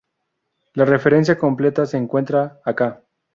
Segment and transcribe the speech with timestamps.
[0.73, 3.03] La referencia completa se encuentra acá.